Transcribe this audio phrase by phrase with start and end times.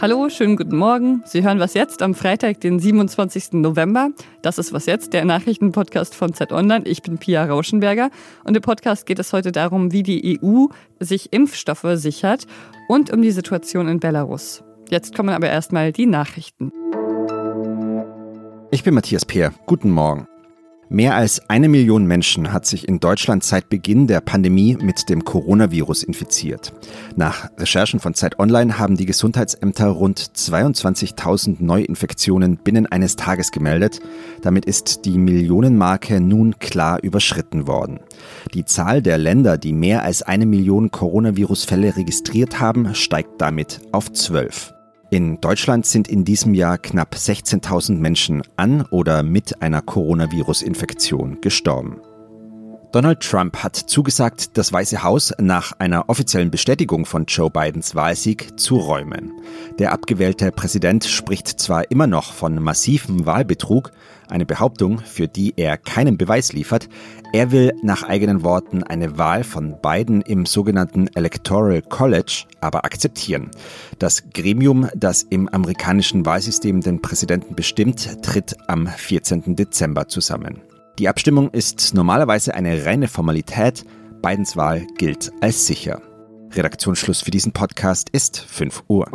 [0.00, 1.22] Hallo, schönen guten Morgen.
[1.24, 3.54] Sie hören was jetzt am Freitag, den 27.
[3.54, 4.10] November.
[4.42, 6.84] Das ist was jetzt, der Nachrichtenpodcast von Z Online.
[6.86, 8.10] Ich bin Pia Rauschenberger
[8.44, 10.66] und im Podcast geht es heute darum, wie die EU
[11.00, 12.46] sich Impfstoffe sichert
[12.88, 14.62] und um die Situation in Belarus.
[14.88, 16.70] Jetzt kommen aber erstmal die Nachrichten.
[18.70, 19.52] Ich bin Matthias Peer.
[19.66, 20.28] Guten Morgen.
[20.90, 25.22] Mehr als eine Million Menschen hat sich in Deutschland seit Beginn der Pandemie mit dem
[25.22, 26.72] Coronavirus infiziert.
[27.14, 34.00] Nach Recherchen von Zeit Online haben die Gesundheitsämter rund 22.000 Neuinfektionen binnen eines Tages gemeldet.
[34.40, 38.00] Damit ist die Millionenmarke nun klar überschritten worden.
[38.54, 44.10] Die Zahl der Länder, die mehr als eine Million Coronavirus-Fälle registriert haben, steigt damit auf
[44.12, 44.72] zwölf.
[45.10, 52.02] In Deutschland sind in diesem Jahr knapp 16.000 Menschen an oder mit einer Coronavirus-Infektion gestorben.
[52.90, 58.58] Donald Trump hat zugesagt, das Weiße Haus nach einer offiziellen Bestätigung von Joe Bidens Wahlsieg
[58.58, 59.32] zu räumen.
[59.78, 63.90] Der abgewählte Präsident spricht zwar immer noch von massivem Wahlbetrug,
[64.30, 66.88] eine Behauptung, für die er keinen Beweis liefert,
[67.34, 73.50] er will nach eigenen Worten eine Wahl von Biden im sogenannten Electoral College aber akzeptieren.
[73.98, 79.56] Das Gremium, das im amerikanischen Wahlsystem den Präsidenten bestimmt, tritt am 14.
[79.56, 80.62] Dezember zusammen.
[80.98, 83.84] Die Abstimmung ist normalerweise eine reine Formalität.
[84.20, 86.02] Bidens Wahl gilt als sicher.
[86.50, 89.06] Redaktionsschluss für diesen Podcast ist 5 Uhr.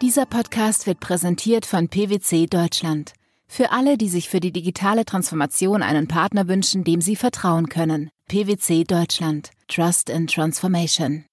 [0.00, 3.12] Dieser Podcast wird präsentiert von PwC Deutschland.
[3.48, 8.08] Für alle, die sich für die digitale Transformation einen Partner wünschen, dem sie vertrauen können.
[8.28, 9.50] PwC Deutschland.
[9.68, 11.26] Trust in Transformation.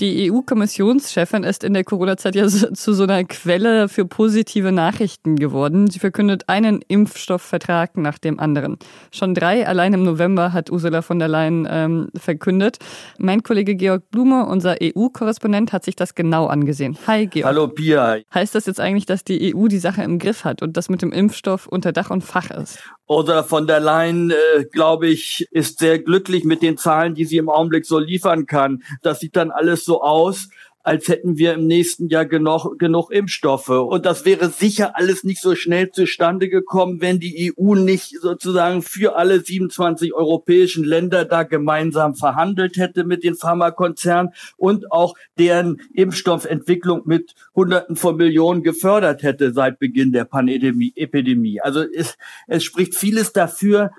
[0.00, 5.90] Die EU-Kommissionschefin ist in der Corona-Zeit ja zu so einer Quelle für positive Nachrichten geworden.
[5.90, 8.78] Sie verkündet einen Impfstoffvertrag nach dem anderen.
[9.12, 12.78] Schon drei allein im November hat Ursula von der Leyen ähm, verkündet.
[13.18, 16.96] Mein Kollege Georg Blume, unser EU-Korrespondent, hat sich das genau angesehen.
[17.06, 17.44] Hi Georg.
[17.44, 18.20] Hallo Pia.
[18.32, 21.02] Heißt das jetzt eigentlich, dass die EU die Sache im Griff hat und das mit
[21.02, 22.78] dem Impfstoff unter Dach und Fach ist?
[23.10, 27.38] Ursula von der Leyen, äh, glaube ich, ist sehr glücklich mit den Zahlen, die sie
[27.38, 28.84] im Augenblick so liefern kann.
[29.02, 30.48] Das sieht dann alles so aus,
[30.82, 33.68] als hätten wir im nächsten Jahr genug, genug Impfstoffe.
[33.68, 38.82] Und das wäre sicher alles nicht so schnell zustande gekommen, wenn die EU nicht sozusagen
[38.82, 45.80] für alle 27 europäischen Länder da gemeinsam verhandelt hätte mit den Pharmakonzernen und auch deren
[45.92, 50.92] Impfstoffentwicklung mit Hunderten von Millionen gefördert hätte seit Beginn der Pandemie.
[50.96, 51.60] Epidemie.
[51.60, 53.90] Also es, es spricht vieles dafür,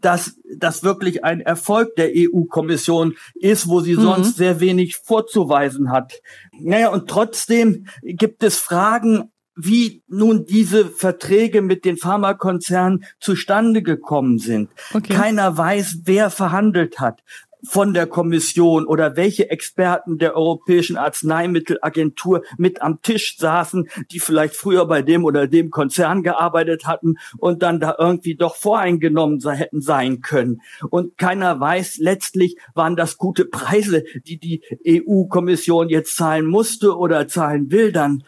[0.00, 4.02] dass das wirklich ein Erfolg der EU-Kommission ist, wo sie mhm.
[4.02, 6.20] sonst sehr wenig vorzuweisen hat.
[6.58, 14.38] Naja, und trotzdem gibt es Fragen, wie nun diese Verträge mit den Pharmakonzernen zustande gekommen
[14.38, 14.70] sind.
[14.94, 15.12] Okay.
[15.12, 17.22] Keiner weiß, wer verhandelt hat
[17.64, 24.54] von der Kommission oder welche Experten der Europäischen Arzneimittelagentur mit am Tisch saßen, die vielleicht
[24.54, 29.80] früher bei dem oder dem Konzern gearbeitet hatten und dann da irgendwie doch voreingenommen hätten
[29.80, 30.60] sein können.
[30.90, 37.28] Und keiner weiß letztlich, waren das gute Preise, die die EU-Kommission jetzt zahlen musste oder
[37.28, 38.24] zahlen will dann.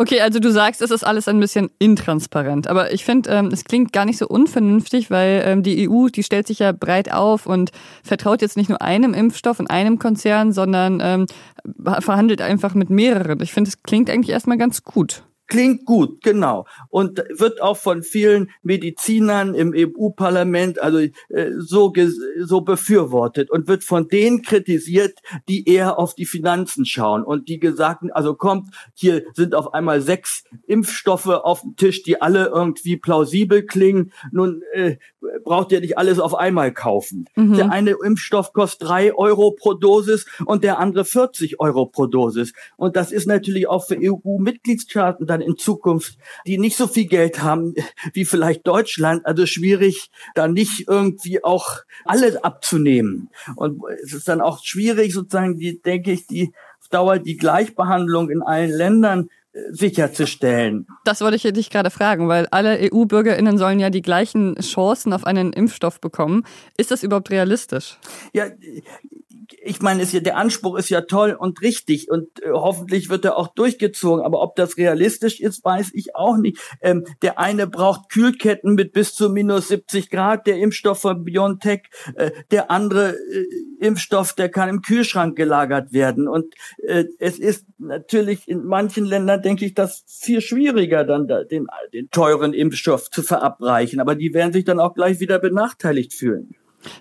[0.00, 2.68] Okay, also du sagst, es ist alles ein bisschen intransparent.
[2.68, 6.22] Aber ich finde, ähm, es klingt gar nicht so unvernünftig, weil ähm, die EU, die
[6.22, 7.72] stellt sich ja breit auf und
[8.04, 11.26] vertraut jetzt nicht nur einem Impfstoff und einem Konzern, sondern ähm,
[11.98, 13.40] verhandelt einfach mit mehreren.
[13.42, 15.24] Ich finde, es klingt eigentlich erstmal ganz gut.
[15.48, 16.66] Klingt gut, genau.
[16.90, 21.92] Und wird auch von vielen Medizinern im EU-Parlament also äh, so,
[22.38, 27.58] so befürwortet und wird von denen kritisiert, die eher auf die Finanzen schauen und die
[27.58, 32.98] gesagt, also kommt, hier sind auf einmal sechs Impfstoffe auf dem Tisch, die alle irgendwie
[32.98, 34.12] plausibel klingen.
[34.30, 34.96] Nun äh,
[35.44, 37.24] braucht ihr nicht alles auf einmal kaufen.
[37.36, 37.54] Mhm.
[37.54, 42.52] Der eine Impfstoff kostet drei Euro pro Dosis und der andere 40 Euro pro Dosis.
[42.76, 46.16] Und das ist natürlich auch für EU-Mitgliedstaaten dann in Zukunft,
[46.46, 47.74] die nicht so viel Geld haben
[48.12, 53.30] wie vielleicht Deutschland, also schwierig, da nicht irgendwie auch alles abzunehmen.
[53.56, 58.30] Und es ist dann auch schwierig, sozusagen, die, denke ich, die auf Dauer die Gleichbehandlung
[58.30, 60.86] in allen Ländern äh, sicherzustellen.
[61.04, 65.24] Das wollte ich dich gerade fragen, weil alle EU-BürgerInnen sollen ja die gleichen Chancen auf
[65.24, 66.44] einen Impfstoff bekommen.
[66.76, 67.98] Ist das überhaupt realistisch?
[68.32, 68.46] Ja,
[69.62, 73.24] ich meine, ist ja, der Anspruch ist ja toll und richtig und äh, hoffentlich wird
[73.24, 74.24] er auch durchgezogen.
[74.24, 76.58] Aber ob das realistisch ist, weiß ich auch nicht.
[76.80, 81.82] Ähm, der eine braucht Kühlketten mit bis zu minus 70 Grad, der Impfstoff von BioNTech.
[82.14, 83.46] Äh, der andere äh,
[83.80, 86.28] Impfstoff, der kann im Kühlschrank gelagert werden.
[86.28, 91.44] Und äh, es ist natürlich in manchen Ländern, denke ich, das viel schwieriger, dann da,
[91.44, 94.00] den, den teuren Impfstoff zu verabreichen.
[94.00, 96.54] Aber die werden sich dann auch gleich wieder benachteiligt fühlen.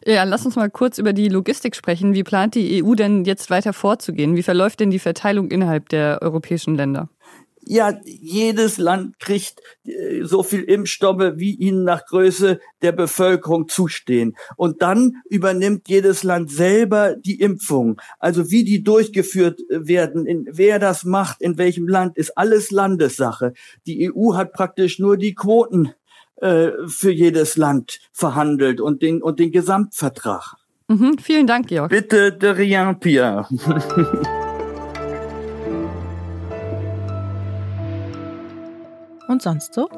[0.06, 2.14] Ja, lass uns mal kurz über die Logistik sprechen.
[2.14, 4.36] Wie plant die EU denn jetzt weiter vorzugehen?
[4.36, 7.10] Wie verläuft denn die Verteilung innerhalb der europäischen Länder?
[7.70, 14.38] Ja, jedes Land kriegt äh, so viel Impfstoffe, wie ihnen nach Größe der Bevölkerung zustehen.
[14.56, 18.00] Und dann übernimmt jedes Land selber die Impfung.
[18.20, 23.52] Also wie die durchgeführt werden, in, wer das macht, in welchem Land, ist alles Landessache.
[23.86, 25.94] Die EU hat praktisch nur die Quoten
[26.38, 30.56] äh, für jedes Land verhandelt und den, und den Gesamtvertrag.
[30.88, 31.90] Mhm, vielen Dank, Georg.
[31.90, 33.48] Bitte, de rien, Pierre.
[39.28, 39.90] und sonst so?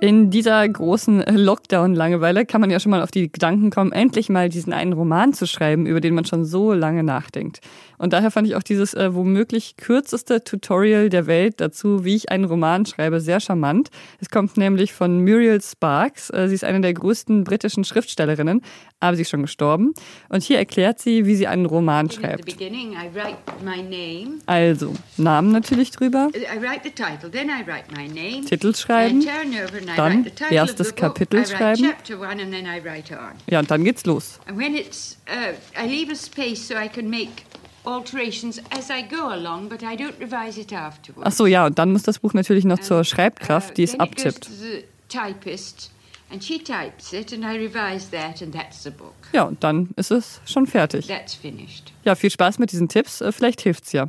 [0.00, 4.48] In dieser großen Lockdown-Langeweile kann man ja schon mal auf die Gedanken kommen, endlich mal
[4.48, 7.60] diesen einen Roman zu schreiben, über den man schon so lange nachdenkt.
[7.98, 12.30] Und daher fand ich auch dieses äh, womöglich kürzeste Tutorial der Welt dazu, wie ich
[12.30, 13.90] einen Roman schreibe, sehr charmant.
[14.20, 16.30] Es kommt nämlich von Muriel Sparks.
[16.30, 18.62] Äh, sie ist eine der größten britischen Schriftstellerinnen,
[19.00, 19.94] aber sie ist schon gestorben.
[20.28, 22.44] Und hier erklärt sie, wie sie einen Roman schreibt.
[24.46, 26.30] Also, Namen natürlich drüber.
[28.44, 29.22] Titel schreiben.
[29.96, 31.92] Dann erstes Kapitel schreiben.
[33.48, 34.40] Ja, und dann geht's los.
[41.16, 41.22] Uh.
[41.24, 43.98] Ach so, ja, und dann muss das Buch natürlich noch zur Schreibkraft, die es uh,
[43.98, 44.48] abtippt.
[49.32, 51.06] Ja, und dann ist es schon fertig.
[52.04, 53.22] Ja, viel Spaß mit diesen Tipps.
[53.22, 54.06] Äh, vielleicht hilft's ja.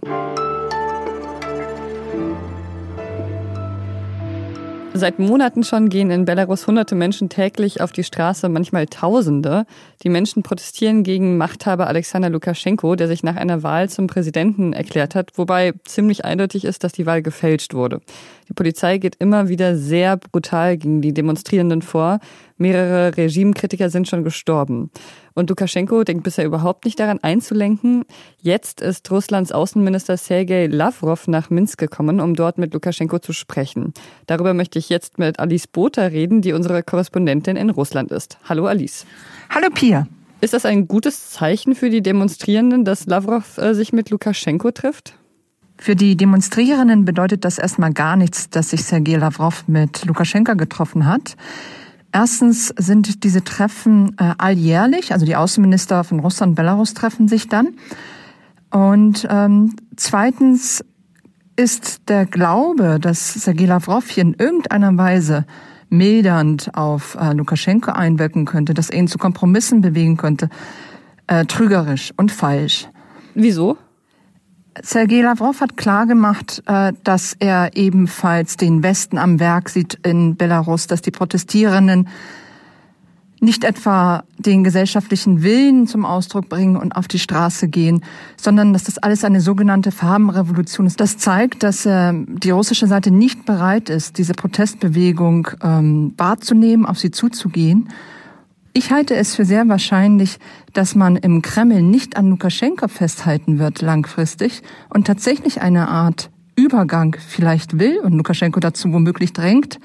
[4.96, 9.66] Seit Monaten schon gehen in Belarus hunderte Menschen täglich auf die Straße, manchmal Tausende.
[10.04, 15.14] Die Menschen protestieren gegen Machthaber Alexander Lukaschenko, der sich nach einer Wahl zum Präsidenten erklärt
[15.14, 18.02] hat, wobei ziemlich eindeutig ist, dass die Wahl gefälscht wurde.
[18.50, 22.20] Die Polizei geht immer wieder sehr brutal gegen die Demonstrierenden vor.
[22.60, 24.92] Mehrere Regimekritiker sind schon gestorben.
[25.34, 28.04] Und Lukaschenko denkt bisher überhaupt nicht daran einzulenken.
[28.42, 33.94] Jetzt ist Russlands Außenminister Sergei Lavrov nach Minsk gekommen, um dort mit Lukaschenko zu sprechen.
[34.28, 38.38] Darüber möchte ich jetzt mit Alice Botha reden, die unsere Korrespondentin in Russland ist.
[38.44, 39.06] Hallo Alice.
[39.50, 40.08] Hallo Pia.
[40.42, 45.16] Ist das ein gutes Zeichen für die Demonstrierenden, dass Lavrov äh, sich mit Lukaschenko trifft?
[45.78, 51.06] Für die Demonstrierenden bedeutet das erstmal gar nichts, dass sich Sergei Lavrov mit Lukaschenka getroffen
[51.06, 51.38] hat.
[52.12, 57.48] Erstens sind diese Treffen äh, alljährlich, also die Außenminister von Russland und Belarus treffen sich
[57.48, 57.76] dann.
[58.72, 60.84] Und ähm, zweitens
[61.56, 65.46] ist der Glaube, dass Sergei Lavrov hier in irgendeiner Weise
[65.90, 70.50] mildernd auf äh, Lukaschenko einwirken könnte, dass er ihn zu Kompromissen bewegen könnte,
[71.28, 72.88] äh, trügerisch und falsch.
[73.36, 73.78] Wieso?
[74.82, 80.88] Sergei Lavrov hat klargemacht, äh, dass er ebenfalls den Westen am Werk sieht in Belarus,
[80.88, 82.08] dass die Protestierenden
[83.42, 88.04] nicht etwa den gesellschaftlichen Willen zum Ausdruck bringen und auf die Straße gehen,
[88.36, 91.00] sondern dass das alles eine sogenannte Farbenrevolution ist.
[91.00, 97.00] Das zeigt, dass äh, die russische Seite nicht bereit ist, diese Protestbewegung ähm, wahrzunehmen, auf
[97.00, 97.90] sie zuzugehen
[98.74, 100.38] ich halte es für sehr wahrscheinlich,
[100.74, 107.16] dass man im Kreml nicht an Lukaschenko festhalten wird langfristig und tatsächlich eine Art Übergang
[107.28, 109.80] vielleicht will und Lukaschenko dazu womöglich drängt.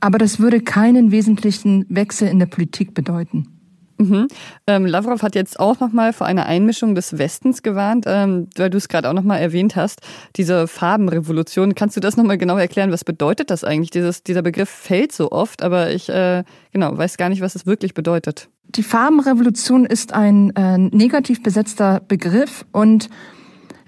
[0.00, 3.57] Aber das würde keinen wesentlichen Wechsel in der Politik bedeuten.
[3.98, 4.28] Mhm.
[4.66, 8.78] Ähm, Lavrov hat jetzt auch nochmal vor einer Einmischung des Westens gewarnt, ähm, weil du
[8.78, 10.00] es gerade auch nochmal erwähnt hast,
[10.36, 11.74] diese Farbenrevolution.
[11.74, 12.92] Kannst du das nochmal genau erklären?
[12.92, 13.90] Was bedeutet das eigentlich?
[13.90, 17.66] Dieses, dieser Begriff fällt so oft, aber ich äh, genau weiß gar nicht, was es
[17.66, 18.48] wirklich bedeutet.
[18.68, 23.08] Die Farbenrevolution ist ein äh, negativ besetzter Begriff und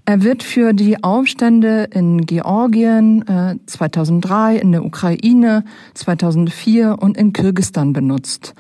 [0.07, 7.33] er wird für die Aufstände in Georgien äh, 2003, in der Ukraine 2004 und in
[7.33, 8.55] Kirgistan benutzt.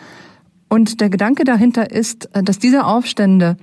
[0.70, 3.58] Und der Gedanke dahinter ist, äh, dass diese Aufstände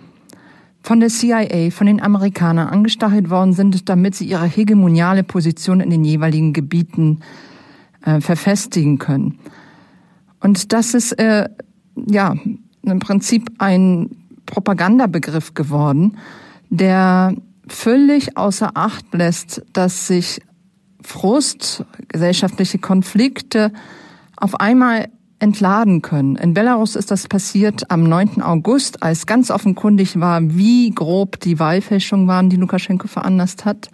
[0.84, 5.90] von der CIA, von den Amerikanern angestachelt worden sind, damit sie ihre hegemoniale Position in
[5.90, 7.22] den jeweiligen Gebieten
[8.06, 9.40] äh, verfestigen können.
[10.42, 11.50] Und das ist äh,
[11.96, 12.36] ja
[12.84, 14.10] im Prinzip ein
[14.46, 16.18] Propagandabegriff geworden,
[16.70, 17.36] der
[17.68, 20.42] völlig außer Acht lässt, dass sich
[21.02, 23.72] Frust, gesellschaftliche Konflikte
[24.36, 25.10] auf einmal
[25.40, 26.36] entladen können.
[26.36, 28.42] In Belarus ist das passiert am 9.
[28.42, 33.90] August, als ganz offenkundig war, wie grob die Wahlfälschung waren, die Lukaschenko veranlasst hat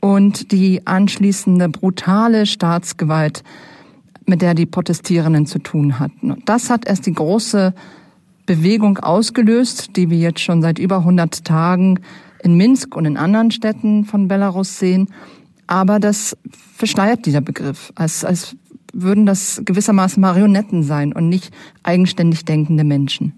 [0.00, 3.42] und die anschließende brutale Staatsgewalt,
[4.26, 6.30] mit der die Protestierenden zu tun hatten.
[6.30, 7.74] Und das hat erst die große
[8.46, 12.00] Bewegung ausgelöst, die wir jetzt schon seit über 100 Tagen
[12.42, 15.08] in Minsk und in anderen Städten von Belarus sehen.
[15.66, 16.36] Aber das
[16.74, 18.56] verschleiert dieser Begriff, als, als
[18.92, 23.34] würden das gewissermaßen Marionetten sein und nicht eigenständig denkende Menschen.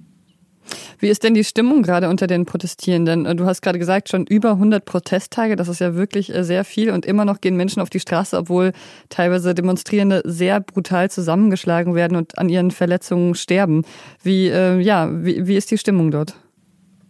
[0.99, 3.37] Wie ist denn die Stimmung gerade unter den Protestierenden?
[3.37, 6.90] Du hast gerade gesagt, schon über 100 Protesttage, das ist ja wirklich äh, sehr viel
[6.90, 8.73] und immer noch gehen Menschen auf die Straße, obwohl
[9.08, 13.82] teilweise Demonstrierende sehr brutal zusammengeschlagen werden und an ihren Verletzungen sterben.
[14.23, 16.34] Wie, äh, ja, wie, wie ist die Stimmung dort?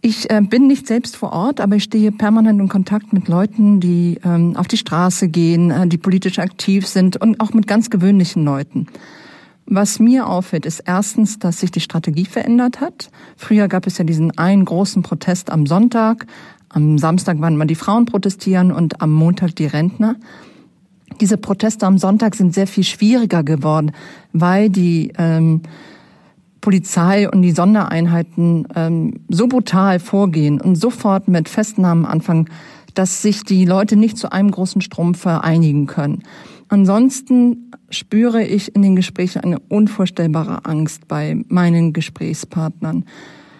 [0.06, 3.80] Ich äh, bin nicht selbst vor Ort, aber ich stehe permanent in Kontakt mit Leuten,
[3.80, 7.88] die ähm, auf die Straße gehen, äh, die politisch aktiv sind und auch mit ganz
[7.88, 8.86] gewöhnlichen Leuten.
[9.64, 13.08] Was mir auffällt, ist erstens, dass sich die Strategie verändert hat.
[13.38, 16.26] Früher gab es ja diesen einen großen Protest am Sonntag.
[16.68, 20.16] Am Samstag waren immer die Frauen protestieren und am Montag die Rentner.
[21.22, 23.92] Diese Proteste am Sonntag sind sehr viel schwieriger geworden,
[24.34, 25.62] weil die ähm,
[26.64, 32.48] Polizei und die Sondereinheiten ähm, so brutal vorgehen und sofort mit Festnahmen anfangen,
[32.94, 36.22] dass sich die Leute nicht zu einem großen Strom vereinigen können.
[36.68, 43.04] Ansonsten spüre ich in den Gesprächen eine unvorstellbare Angst bei meinen Gesprächspartnern.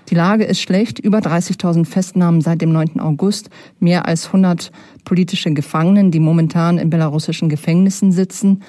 [0.08, 3.00] Die Lage ist schlecht, über 30.000 Festnahmen seit dem 9.
[3.00, 4.72] August, mehr als 100
[5.04, 8.62] politische Gefangenen, die momentan in belarussischen Gefängnissen sitzen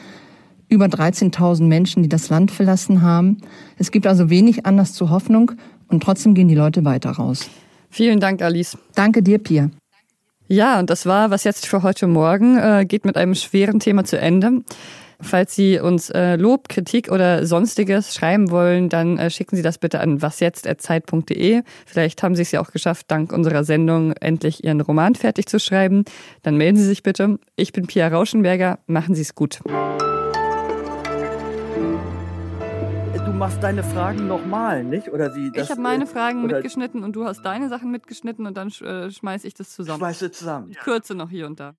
[0.70, 3.38] über 13.000 Menschen, die das Land verlassen haben.
[3.78, 5.52] Es gibt also wenig Anlass zur Hoffnung
[5.88, 7.50] und trotzdem gehen die Leute weiter raus.
[7.90, 8.78] Vielen Dank, Alice.
[8.94, 9.70] Danke dir, Pia.
[10.48, 12.58] Ja, und das war was jetzt für heute Morgen.
[12.58, 14.64] Äh, geht mit einem schweren Thema zu Ende.
[15.22, 19.78] Falls Sie uns äh, Lob, Kritik oder sonstiges schreiben wollen, dann äh, schicken Sie das
[19.78, 21.62] bitte an wasjetzt.zeit.de.
[21.86, 25.60] Vielleicht haben Sie es ja auch geschafft, dank unserer Sendung endlich Ihren Roman fertig zu
[25.60, 26.04] schreiben.
[26.44, 27.40] Dann melden Sie sich bitte.
[27.56, 28.80] Ich bin Pia Rauschenberger.
[28.88, 29.62] Machen Sie es gut.
[33.38, 35.10] Machst deine Fragen nochmal, nicht?
[35.10, 35.52] Oder wie?
[35.52, 39.12] Das, ich habe meine Fragen mitgeschnitten und du hast deine Sachen mitgeschnitten und dann äh,
[39.12, 40.00] schmeiß ich das zusammen.
[40.00, 40.72] Schmeiße zusammen.
[40.72, 41.74] Kürze noch hier und da.